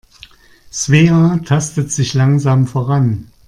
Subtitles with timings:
[0.71, 3.29] Svea tastet sich langsam voran.